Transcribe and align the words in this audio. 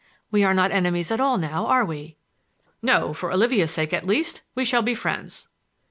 We 0.31 0.43
are 0.43 0.55
not 0.55 0.71
enemies 0.71 1.11
at 1.11 1.19
all 1.19 1.37
now, 1.37 1.67
are 1.67 1.85
we?" 1.85 2.17
"No; 2.81 3.13
for 3.13 3.31
Olivia's 3.31 3.69
sake, 3.69 3.93
at 3.93 4.07
least, 4.07 4.41
we 4.55 4.65
shall 4.65 4.81
be 4.81 4.95
friends." 4.95 5.47